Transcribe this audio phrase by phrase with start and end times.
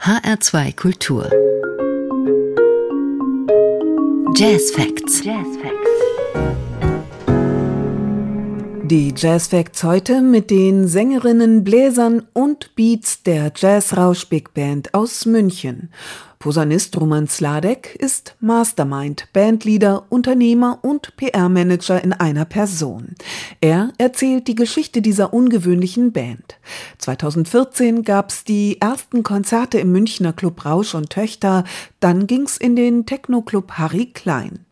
[0.00, 1.28] HR2 Kultur.
[4.34, 5.20] Jazz Facts.
[5.20, 5.89] Jazz Facts.
[8.90, 15.26] Die Jazz Facts heute mit den Sängerinnen, Bläsern und Beats der Jazzrausch Big Band aus
[15.26, 15.92] München.
[16.40, 23.14] Posaunist Roman Sladek ist Mastermind, Bandleader, Unternehmer und PR-Manager in einer Person.
[23.60, 26.58] Er erzählt die Geschichte dieser ungewöhnlichen Band.
[26.98, 31.62] 2014 gab's die ersten Konzerte im Münchner Club Rausch und Töchter,
[32.00, 34.66] dann ging's in den Techno-Club Harry Klein.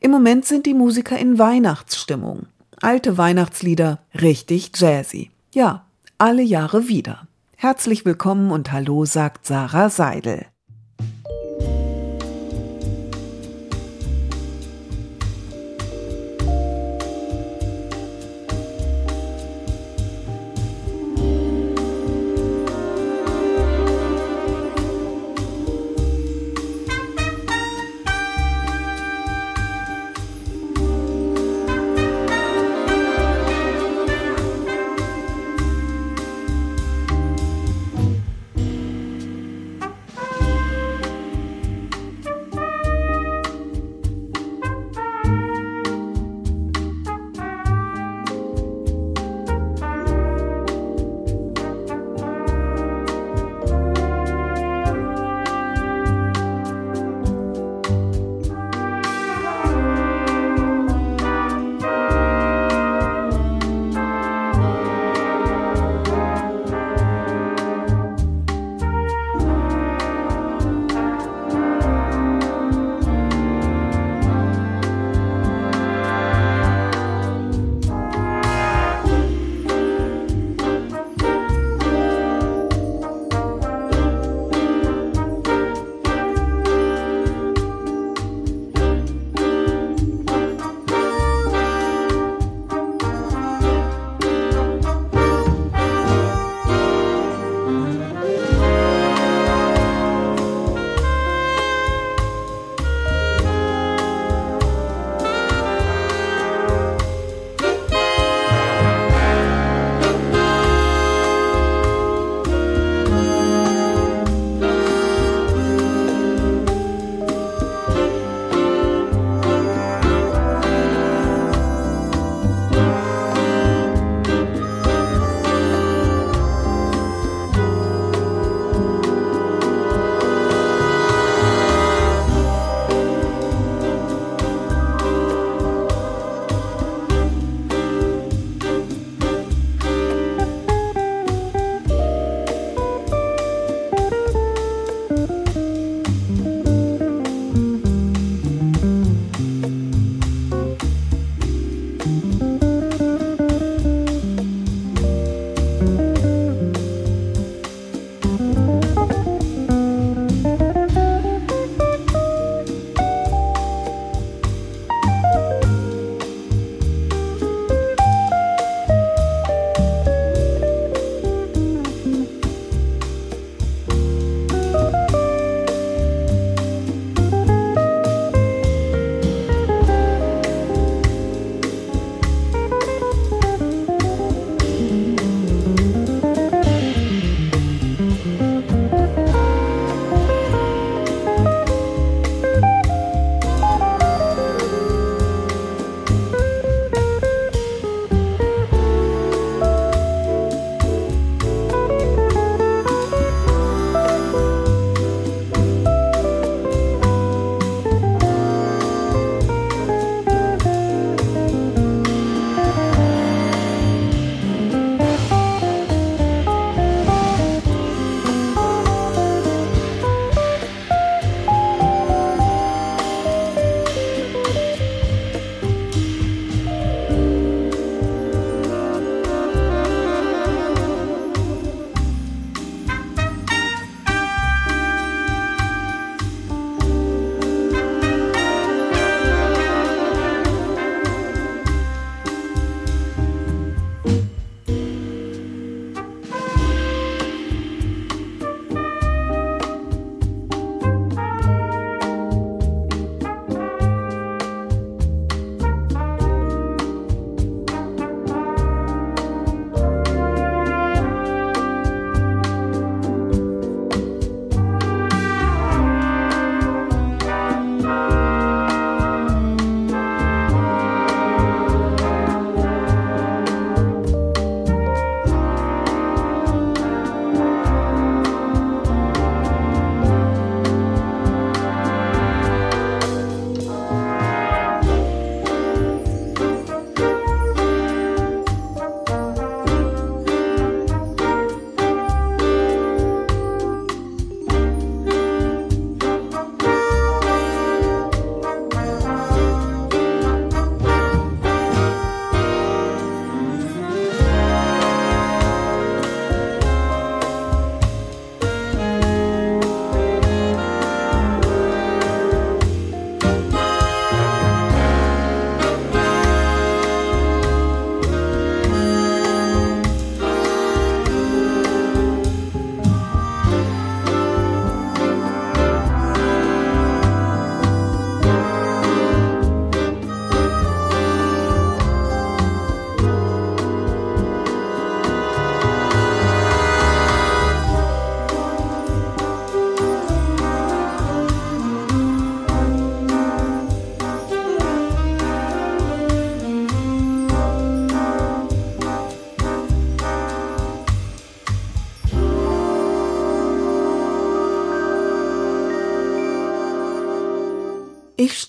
[0.00, 2.46] Im Moment sind die Musiker in Weihnachtsstimmung.
[2.82, 5.30] Alte Weihnachtslieder, richtig jazzy.
[5.54, 5.86] Ja,
[6.18, 7.28] alle Jahre wieder.
[7.56, 10.46] Herzlich willkommen und hallo, sagt Sarah Seidel.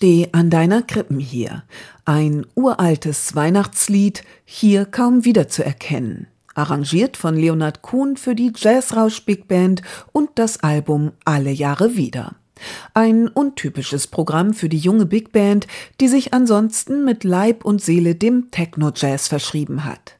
[0.03, 1.63] Steh an deiner Krippen hier.
[2.03, 6.27] Ein uraltes Weihnachtslied, hier kaum wiederzuerkennen.
[6.55, 12.35] Arrangiert von Leonard Kuhn für die Jazzrausch Big Band und das Album Alle Jahre wieder.
[12.93, 15.67] Ein untypisches Programm für die junge Big Band,
[16.01, 20.17] die sich ansonsten mit Leib und Seele dem Techno-Jazz verschrieben hat.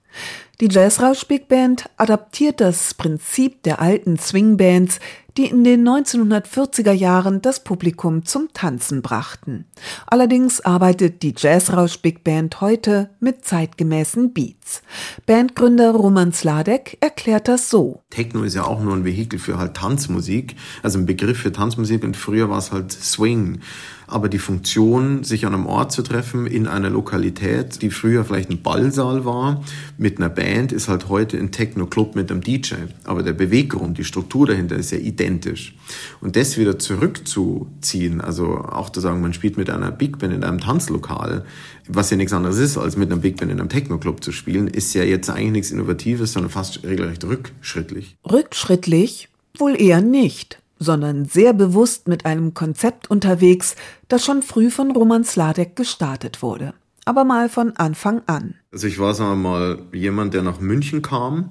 [0.61, 4.99] Die Jazzrausch Big Band adaptiert das Prinzip der alten Swingbands,
[5.37, 9.65] die in den 1940er Jahren das Publikum zum Tanzen brachten.
[10.05, 14.81] Allerdings arbeitet die Jazzrausch Big Band heute mit zeitgemäßen Beats.
[15.25, 18.01] Bandgründer Roman Sladek erklärt das so.
[18.09, 22.03] Techno ist ja auch nur ein Vehikel für halt Tanzmusik, also ein Begriff für Tanzmusik
[22.03, 23.59] und früher war es halt Swing
[24.07, 28.49] aber die Funktion, sich an einem Ort zu treffen, in einer Lokalität, die früher vielleicht
[28.49, 29.63] ein Ballsaal war,
[29.97, 32.75] mit einer Band, ist halt heute ein Techno-Club mit einem DJ.
[33.03, 35.75] Aber der Beweggrund, die Struktur dahinter ist ja identisch.
[36.21, 40.43] Und das wieder zurückzuziehen, also auch zu sagen, man spielt mit einer Big Band in
[40.43, 41.45] einem Tanzlokal,
[41.87, 44.67] was ja nichts anderes ist, als mit einer Big Band in einem Techno-Club zu spielen,
[44.67, 48.15] ist ja jetzt eigentlich nichts Innovatives, sondern fast regelrecht rückschrittlich.
[48.29, 49.29] Rückschrittlich?
[49.57, 53.75] Wohl eher nicht sondern sehr bewusst mit einem Konzept unterwegs,
[54.07, 56.73] das schon früh von Roman Sladek gestartet wurde.
[57.05, 58.55] Aber mal von Anfang an.
[58.71, 61.49] Also ich war, sagen wir mal, jemand, der nach München kam,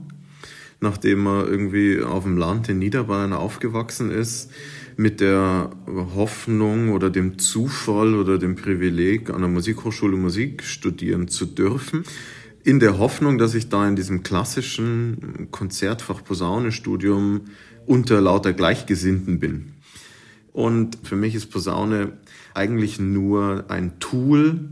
[0.81, 4.50] nachdem er irgendwie auf dem Land in Niederbayern aufgewachsen ist,
[4.96, 5.70] mit der
[6.14, 12.05] Hoffnung oder dem Zufall oder dem Privileg, an der Musikhochschule Musik studieren zu dürfen
[12.64, 17.43] in der Hoffnung, dass ich da in diesem klassischen Konzertfach Posaunenstudium
[17.87, 19.73] unter lauter Gleichgesinnten bin.
[20.53, 22.19] Und für mich ist Posaune
[22.55, 24.69] eigentlich nur ein Tool,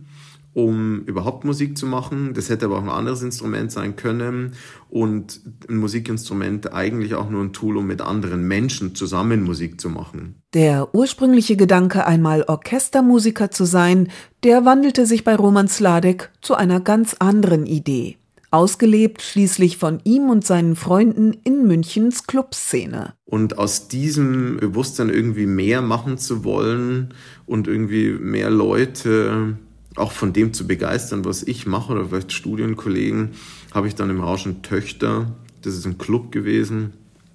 [0.52, 2.34] um überhaupt Musik zu machen.
[2.34, 4.54] Das hätte aber auch ein anderes Instrument sein können.
[4.88, 9.88] Und ein Musikinstrument eigentlich auch nur ein Tool, um mit anderen Menschen zusammen Musik zu
[9.88, 10.42] machen.
[10.54, 14.08] Der ursprüngliche Gedanke, einmal Orchestermusiker zu sein,
[14.42, 18.16] der wandelte sich bei Roman Sladek zu einer ganz anderen Idee
[18.50, 23.14] ausgelebt schließlich von ihm und seinen Freunden in Münchens Clubszene.
[23.24, 27.14] Und aus diesem Bewusstsein irgendwie mehr machen zu wollen
[27.46, 29.56] und irgendwie mehr Leute
[29.96, 33.30] auch von dem zu begeistern, was ich mache oder vielleicht Studienkollegen,
[33.72, 36.92] habe ich dann im Rauschen Töchter, das ist ein Club gewesen,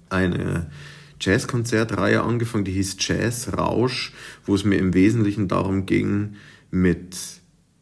[0.08, 0.70] eine
[1.20, 4.12] Jazzkonzertreihe angefangen, die hieß Jazz Rausch,
[4.44, 6.36] wo es mir im Wesentlichen darum ging,
[6.70, 7.16] mit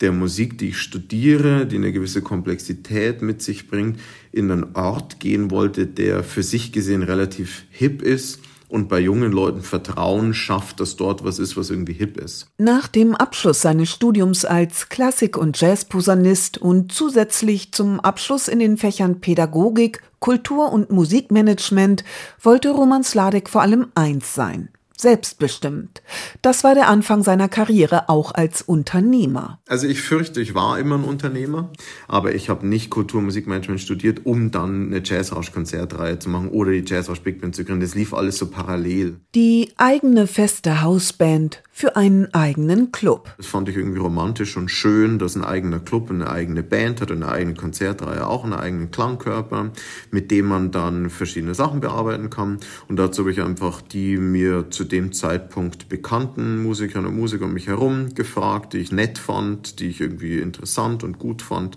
[0.00, 3.98] der Musik, die ich studiere, die eine gewisse Komplexität mit sich bringt,
[4.32, 9.32] in einen Ort gehen wollte, der für sich gesehen relativ hip ist und bei jungen
[9.32, 12.48] Leuten Vertrauen schafft, dass dort was ist, was irgendwie hip ist.
[12.58, 18.76] Nach dem Abschluss seines Studiums als Klassik- und Jazzposaunist und zusätzlich zum Abschluss in den
[18.76, 22.02] Fächern Pädagogik, Kultur- und Musikmanagement
[22.40, 26.02] wollte Roman Sladek vor allem eins sein, selbstbestimmt.
[26.42, 29.60] Das war der Anfang seiner Karriere auch als Unternehmer.
[29.68, 31.70] Also ich fürchte, ich war immer ein Unternehmer,
[32.08, 37.20] aber ich habe nicht Kulturmusikmanagement studiert, um dann eine Jazzrausch-Konzertreihe zu machen oder die Jazzrausch
[37.20, 37.80] Big Band zu gründen.
[37.80, 39.20] Das lief alles so parallel.
[39.34, 43.34] Die eigene feste Hausband für einen eigenen Club.
[43.36, 47.10] Das fand ich irgendwie romantisch und schön, dass ein eigener Club eine eigene Band hat,
[47.10, 49.72] eine eigene Konzertreihe, auch einen eigenen Klangkörper,
[50.12, 52.60] mit dem man dann verschiedene Sachen bearbeiten kann.
[52.86, 57.52] Und dazu habe ich einfach die mir zu dem Zeitpunkt bekannten Musikerinnen und Musiker um
[57.52, 61.76] mich herum gefragt, die ich nett fand, die ich irgendwie interessant und gut fand,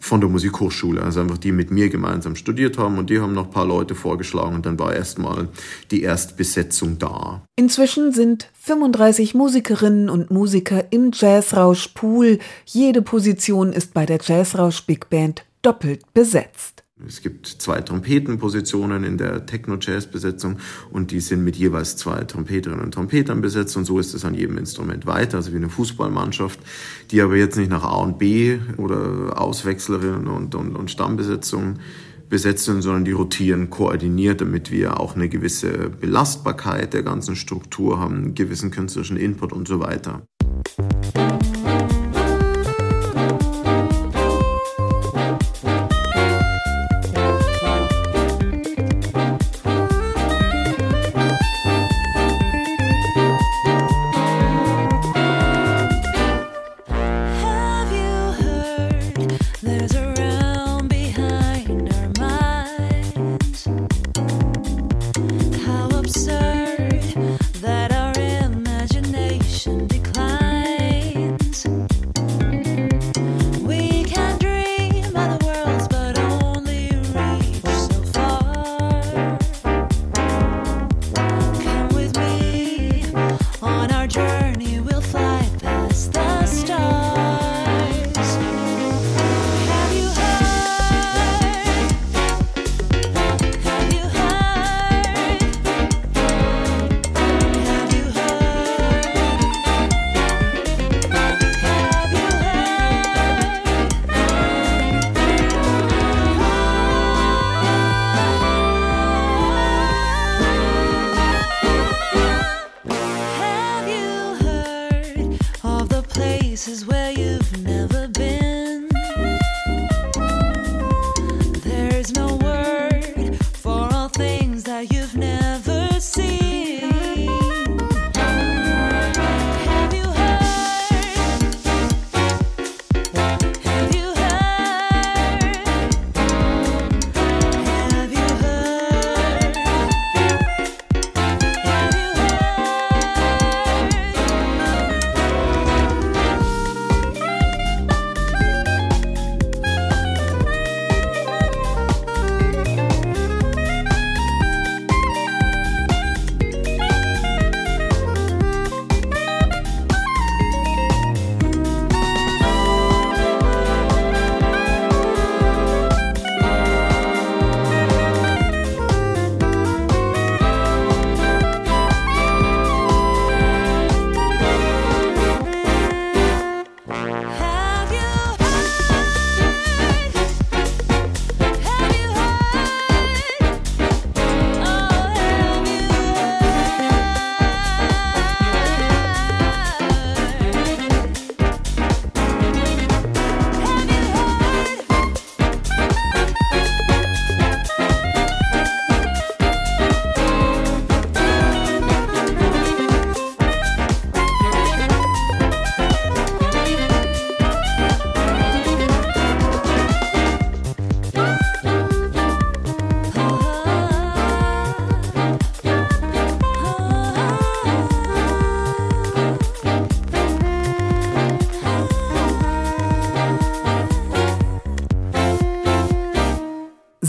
[0.00, 1.02] von der Musikhochschule.
[1.02, 3.94] Also einfach die mit mir gemeinsam studiert haben und die haben noch ein paar Leute
[3.94, 5.48] vorgeschlagen und dann war erstmal
[5.90, 7.42] die Erstbesetzung da.
[7.56, 12.38] Inzwischen sind 35 Musikerinnen und Musiker im Jazzrausch Pool.
[12.64, 16.82] Jede Position ist bei der Jazzrausch Big Band doppelt besetzt.
[17.06, 20.58] Es gibt zwei Trompetenpositionen in der Techno-Jazz-Besetzung
[20.90, 24.34] und die sind mit jeweils zwei Trompeterinnen und Trompetern besetzt und so ist es an
[24.34, 26.60] jedem Instrument weiter, also wie eine Fußballmannschaft,
[27.10, 31.78] die aber jetzt nicht nach A und B oder Auswechslerinnen und, und, und Stammbesetzung
[32.28, 37.98] besetzt sind, sondern die rotieren koordiniert, damit wir auch eine gewisse Belastbarkeit der ganzen Struktur
[37.98, 40.22] haben, einen gewissen künstlerischen Input und so weiter.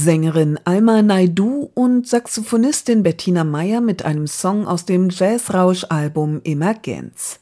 [0.04, 7.40] Sängerin Alma Naidu und Saxophonistin Bettina Meyer mit einem Song aus dem Jazzrausch-Album Emergenz.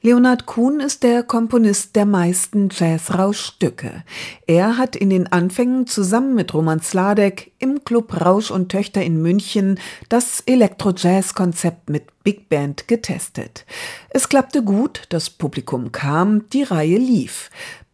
[0.00, 4.02] Leonard Kuhn ist der Komponist der meisten Jazzrausch-Stücke.
[4.46, 9.20] Er hat in den Anfängen zusammen mit Roman Sladek im Club Rausch und Töchter in
[9.20, 9.78] München
[10.08, 13.66] das Elektro-Jazz-Konzept mit Big Band getestet.
[14.08, 17.50] Es klappte gut, das Publikum kam, die Reihe lief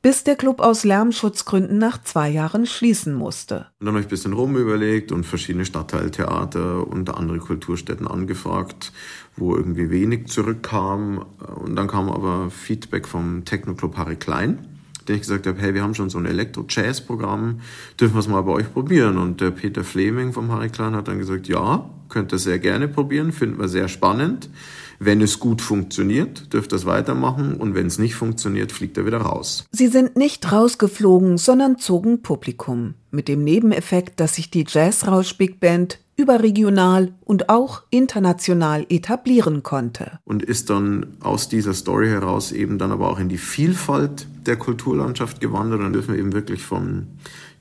[0.07, 3.67] bis der Club aus Lärmschutzgründen nach zwei Jahren schließen musste.
[3.81, 8.93] Und dann habe ich ein bisschen rumüberlegt und verschiedene Stadtteiltheater und andere Kulturstätten angefragt,
[9.37, 11.27] wo irgendwie wenig zurückkam.
[11.57, 14.65] Und dann kam aber Feedback vom Techno-Club Harry Klein,
[15.09, 17.59] den ich gesagt habe, hey, wir haben schon so ein Elektro-Jazz-Programm,
[17.99, 19.19] dürfen wir es mal bei euch probieren?
[19.19, 22.87] Und der Peter Fleming vom Harry Klein hat dann gesagt, ja, könnt ihr sehr gerne
[22.87, 24.51] probieren, finden wir sehr spannend.
[24.99, 29.07] Wenn es gut funktioniert, dürft ihr es weitermachen und wenn es nicht funktioniert, fliegt er
[29.07, 29.65] wieder raus.
[29.73, 32.95] Sie sind nicht rausgeflogen, sondern zogen Publikum.
[33.11, 40.19] Mit dem Nebeneffekt, dass sich die Jazzrausch Big Band überregional und auch international etablieren konnte.
[40.25, 44.57] Und ist dann aus dieser Story heraus eben dann aber auch in die Vielfalt der
[44.57, 45.81] Kulturlandschaft gewandert.
[45.81, 47.07] Dann dürfen wir eben wirklich vom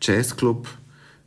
[0.02, 0.70] Jazzclub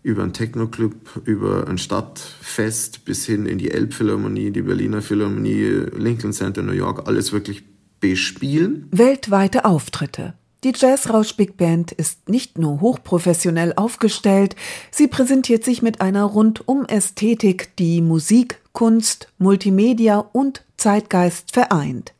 [0.08, 6.32] über einen Techno-Club, über ein Stadtfest bis hin in die Elbphilharmonie, die Berliner Philharmonie, Lincoln
[6.32, 7.64] Center, New York, alles wirklich
[8.00, 8.88] bespielen.
[8.90, 10.34] Weltweite Auftritte.
[10.64, 14.56] Die Jazzrausch Big Band ist nicht nur hochprofessionell aufgestellt,
[14.90, 22.14] sie präsentiert sich mit einer rundum Ästhetik, die Musik, Kunst, Multimedia und Zeitgeist vereint.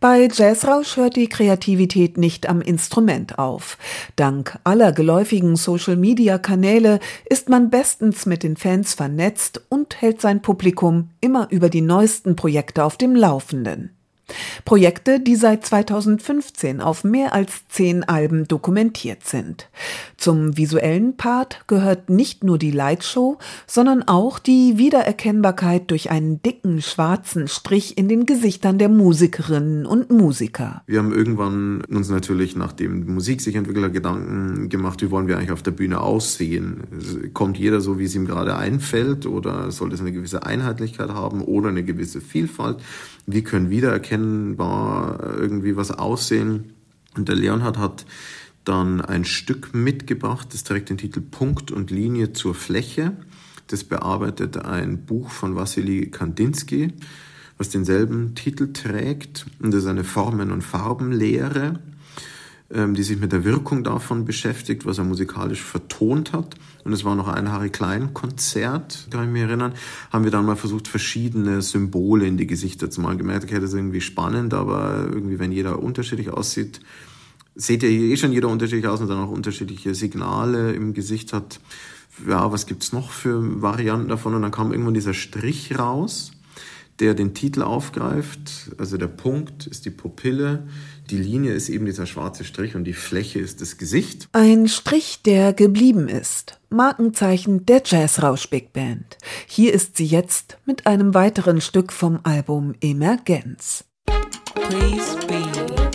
[0.00, 3.78] Bei Jazzrausch hört die Kreativität nicht am Instrument auf.
[4.16, 11.10] Dank aller geläufigen Social-Media-Kanäle ist man bestens mit den Fans vernetzt und hält sein Publikum
[11.20, 13.90] immer über die neuesten Projekte auf dem Laufenden.
[14.64, 19.68] Projekte, die seit 2015 auf mehr als zehn Alben dokumentiert sind.
[20.16, 26.82] Zum visuellen Part gehört nicht nur die Lightshow, sondern auch die Wiedererkennbarkeit durch einen dicken
[26.82, 30.82] schwarzen Strich in den Gesichtern der Musikerinnen und Musiker.
[30.86, 33.56] Wir haben irgendwann uns natürlich, nachdem Musik sich
[33.92, 37.30] Gedanken gemacht, wie wollen wir eigentlich auf der Bühne aussehen?
[37.32, 41.42] Kommt jeder so, wie es ihm gerade einfällt oder soll es eine gewisse Einheitlichkeit haben
[41.42, 42.78] oder eine gewisse Vielfalt?
[43.26, 46.72] Wie können wiedererkennbar irgendwie was aussehen?
[47.16, 48.06] Und der Leonhard hat
[48.64, 53.16] dann ein Stück mitgebracht, das trägt den Titel Punkt und Linie zur Fläche.
[53.66, 56.92] Das bearbeitet ein Buch von Wassily Kandinsky,
[57.58, 59.46] was denselben Titel trägt.
[59.60, 61.80] Und das ist eine Formen- und Farbenlehre.
[62.74, 66.54] Ähm, die sich mit der Wirkung davon beschäftigt, was er musikalisch vertont hat.
[66.84, 69.74] Und es war noch ein Harry Klein Konzert, kann ich mich erinnern,
[70.10, 73.18] haben wir dann mal versucht, verschiedene Symbole in die Gesichter zu malen.
[73.18, 76.80] Gemerkt, okay, das ist irgendwie spannend, aber irgendwie, wenn jeder unterschiedlich aussieht,
[77.54, 81.60] seht ihr eh schon jeder unterschiedlich aus und dann auch unterschiedliche Signale im Gesicht hat.
[82.26, 84.34] Ja, was gibt's noch für Varianten davon?
[84.34, 86.32] Und dann kam irgendwann dieser Strich raus
[87.02, 88.70] der den Titel aufgreift.
[88.78, 90.68] Also der Punkt ist die Pupille,
[91.12, 94.28] die Linie ist eben dieser schwarze Strich und die Fläche ist das Gesicht.
[94.32, 96.58] Ein Strich, der geblieben ist.
[96.70, 99.18] Markenzeichen der Jazz-Rausch Big Band.
[99.46, 103.84] Hier ist sie jetzt mit einem weiteren Stück vom Album Emergenz.
[104.54, 105.42] Please be,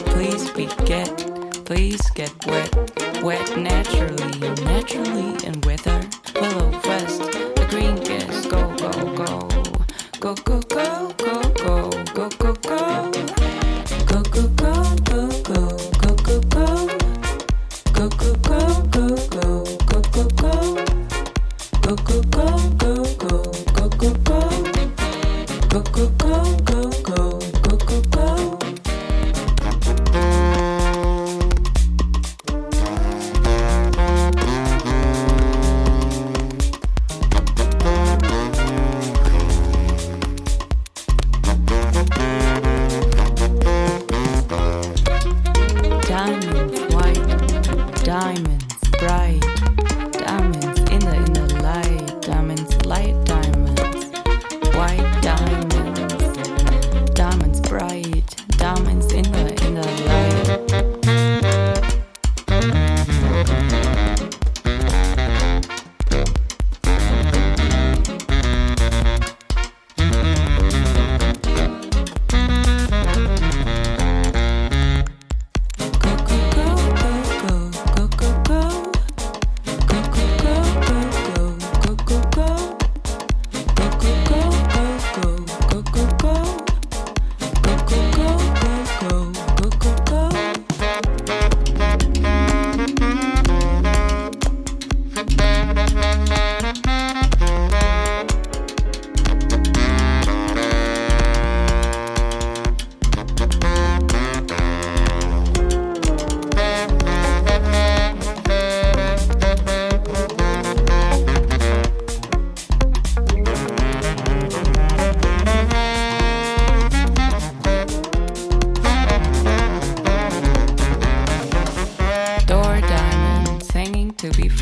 [0.06, 1.12] please be get,
[1.66, 2.72] please get wet,
[3.24, 6.00] wet naturally, naturally and weather,
[6.36, 7.24] willow fest,
[7.56, 9.48] the green guest, go, go, go,
[10.20, 10.97] go, go, go.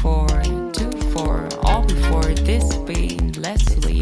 [0.06, 0.28] Four,
[0.72, 3.95] two, four, all before this being Leslie.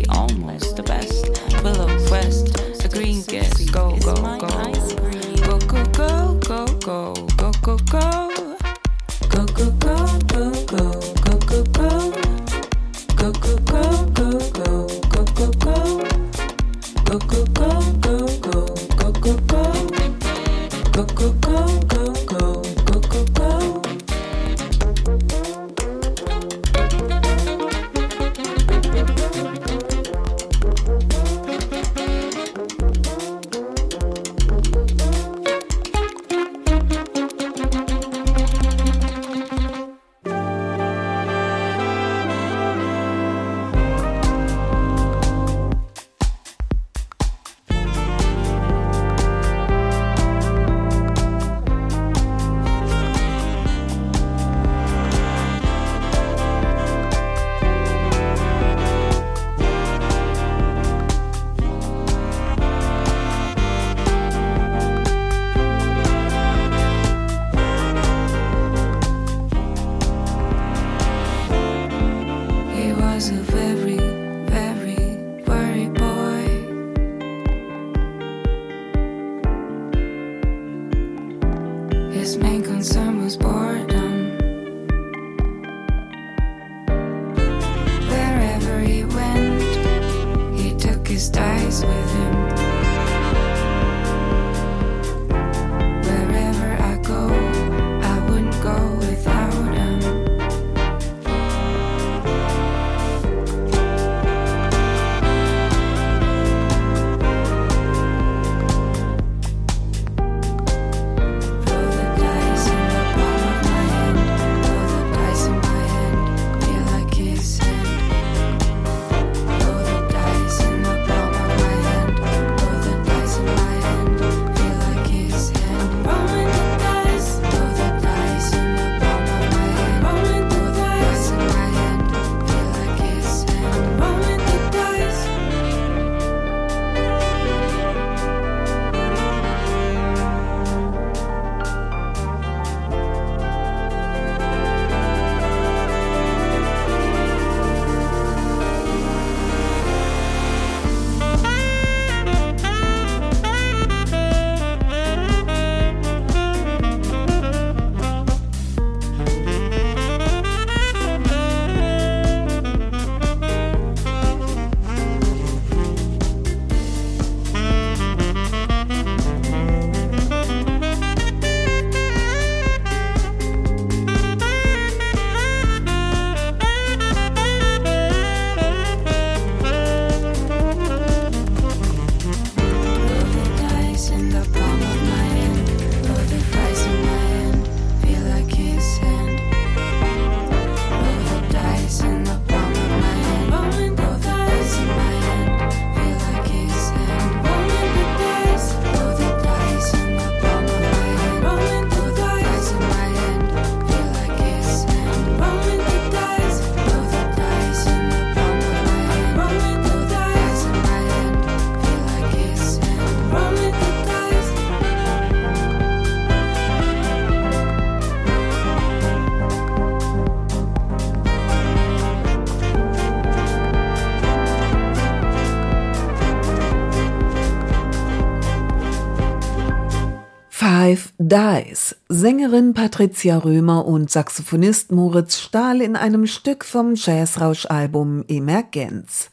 [231.34, 239.32] Dies, Sängerin Patricia Römer und Saxophonist Moritz Stahl in einem Stück vom Jazzrausch-Album Emergenz.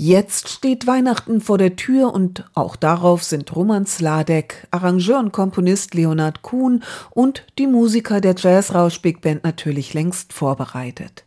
[0.00, 5.92] Jetzt steht Weihnachten vor der Tür und auch darauf sind Roman Sladek, Arrangeur und Komponist
[5.92, 11.24] Leonard Kuhn und die Musiker der Jazzrausch Big Band natürlich längst vorbereitet.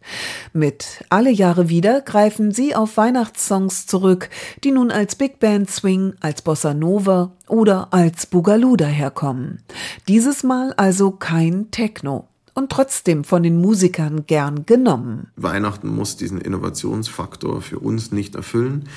[0.53, 4.29] Mit Alle Jahre wieder greifen sie auf Weihnachtssongs zurück,
[4.63, 9.61] die nun als Big Band Swing, als Bossa Nova oder als Boogaloo daherkommen.
[10.07, 15.27] Dieses Mal also kein Techno und trotzdem von den Musikern gern genommen.
[15.35, 18.89] Weihnachten muss diesen Innovationsfaktor für uns nicht erfüllen.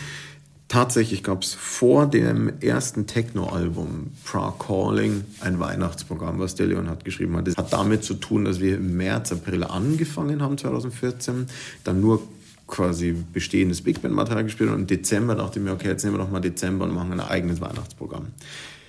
[0.69, 7.37] Tatsächlich gab es vor dem ersten Techno-Album Pra Calling ein Weihnachtsprogramm, was der Leon geschrieben
[7.37, 7.47] hat.
[7.47, 11.47] Das hat damit zu tun, dass wir im März, April angefangen haben, 2014,
[11.85, 12.23] dann nur
[12.67, 16.25] quasi bestehendes Big Band-Material gespielt und im Dezember dachte ich mir, okay, jetzt nehmen wir
[16.25, 18.29] doch mal Dezember und machen ein eigenes Weihnachtsprogramm.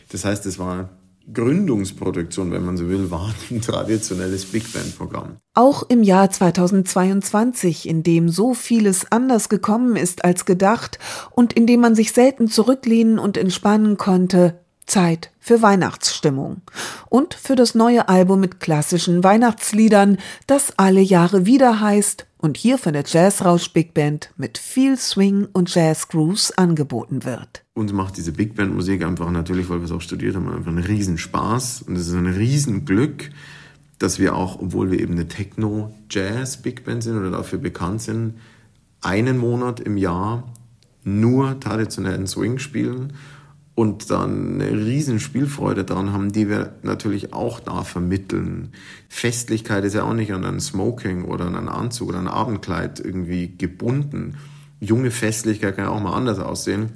[0.10, 0.90] Das heißt, es war
[1.34, 5.38] Gründungsproduktion, wenn man so will, war ein traditionelles Big Band-Programm.
[5.54, 11.00] Auch im Jahr 2022, in dem so vieles anders gekommen ist als gedacht
[11.32, 16.62] und in dem man sich selten zurücklehnen und entspannen konnte, Zeit für Weihnachtsstimmung
[17.10, 22.78] und für das neue Album mit klassischen Weihnachtsliedern, das alle Jahre wieder heißt und hier
[22.78, 27.65] von der Jazzrausch Big Band mit viel Swing und Jazz Grooves angeboten wird.
[27.78, 30.72] Uns macht diese Big Band Musik einfach natürlich, weil wir es auch studiert haben, einfach
[30.72, 33.32] einen Riesenspaß und es ist ein Riesenglück,
[34.00, 38.36] dass wir auch, obwohl wir eben eine Techno-Jazz-Big Band sind oder dafür bekannt sind,
[39.02, 40.54] einen Monat im Jahr
[41.04, 43.12] nur traditionellen Swing spielen
[43.76, 48.70] und dann eine riesen Spielfreude daran haben, die wir natürlich auch da vermitteln.
[49.10, 53.02] Festlichkeit ist ja auch nicht an ein Smoking oder an einen Anzug oder ein Abendkleid
[53.02, 54.38] irgendwie gebunden.
[54.80, 56.92] Junge Festlichkeit kann ja auch mal anders aussehen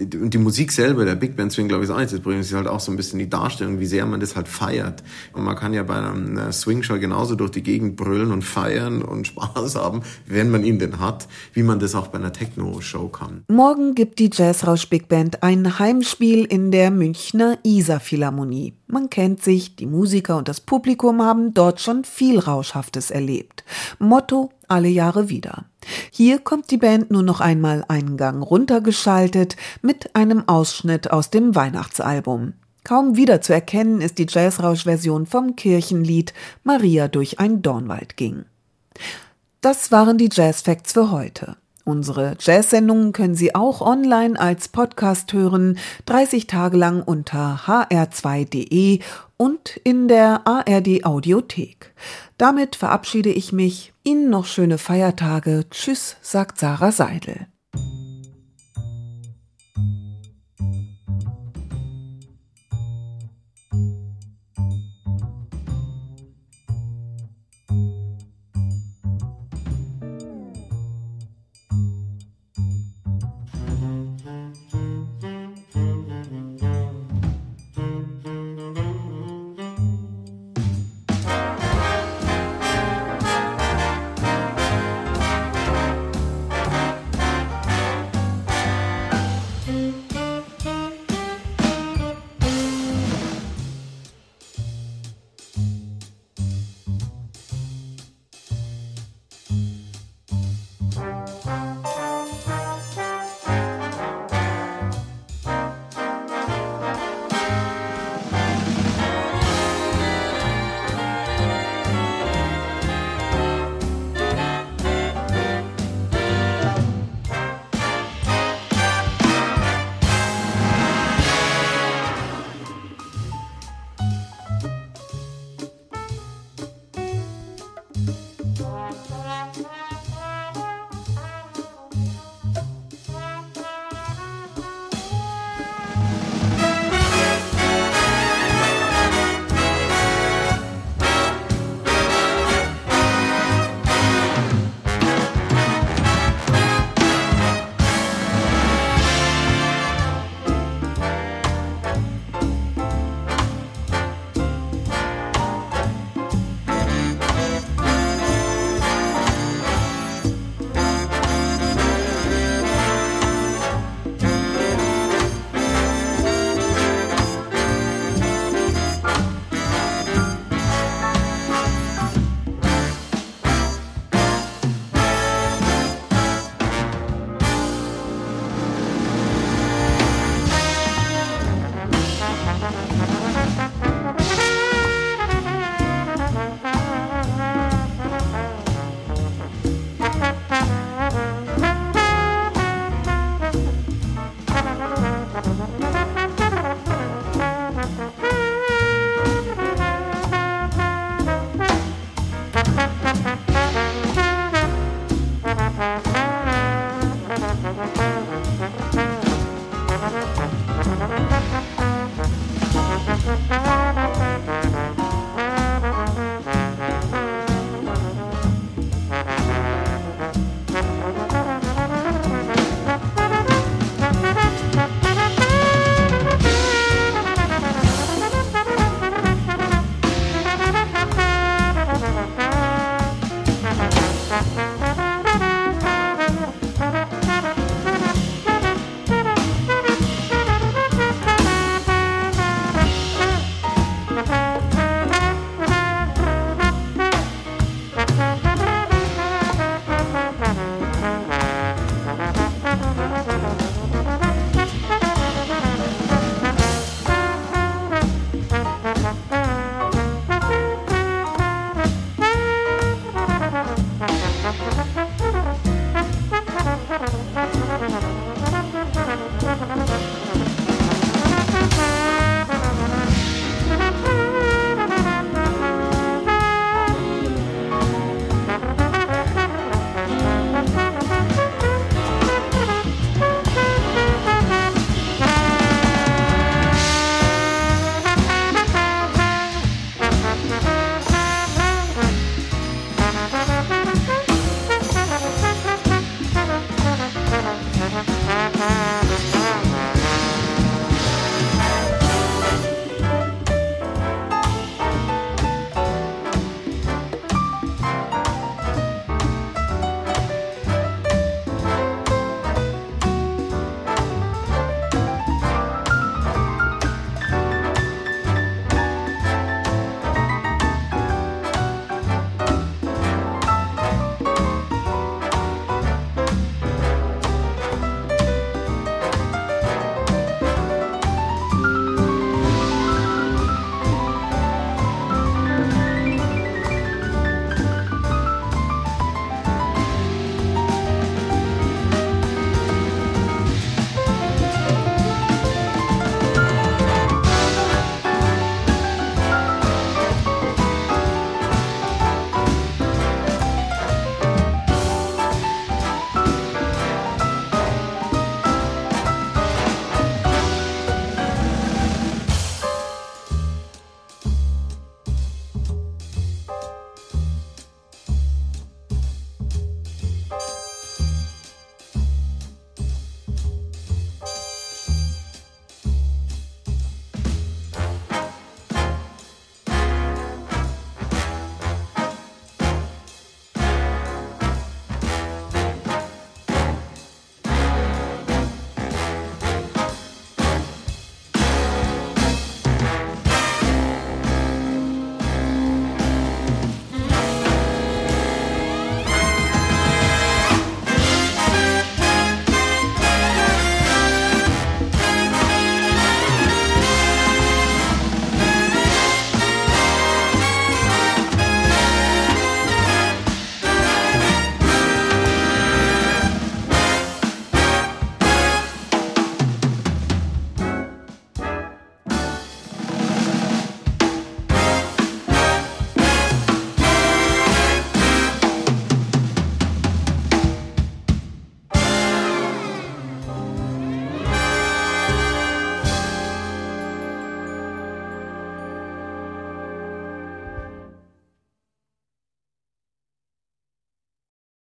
[0.00, 2.40] und die Musik selber, der Big Band Swing, glaube ich, ist auch nicht das Problem.
[2.40, 5.04] Es ist halt auch so ein bisschen die Darstellung, wie sehr man das halt feiert.
[5.32, 9.26] Und man kann ja bei einer Swing-Show genauso durch die Gegend brüllen und feiern und
[9.28, 13.44] Spaß haben, wenn man ihn denn hat, wie man das auch bei einer Techno-Show kann.
[13.48, 18.74] Morgen gibt die Jazzrausch Big Band ein Heimspiel in der Münchner Isar Philharmonie.
[18.86, 23.64] Man kennt sich, die Musiker und das Publikum haben dort schon viel Rauschhaftes erlebt.
[23.98, 25.64] Motto alle Jahre wieder.
[26.10, 31.54] Hier kommt die Band nur noch einmal einen Gang runtergeschaltet mit einem Ausschnitt aus dem
[31.54, 32.54] Weihnachtsalbum.
[32.84, 38.44] Kaum wieder zu erkennen ist die Jazzrausch-Version vom Kirchenlied Maria durch ein Dornwald ging.
[39.62, 41.56] Das waren die Jazz Facts für heute.
[41.84, 49.00] Unsere Jazz-Sendungen können Sie auch online als Podcast hören, 30 Tage lang unter hr2.de
[49.36, 51.94] und in der ARD Audiothek.
[52.38, 53.92] Damit verabschiede ich mich.
[54.02, 55.64] Ihnen noch schöne Feiertage.
[55.70, 57.46] Tschüss, sagt Sarah Seidel.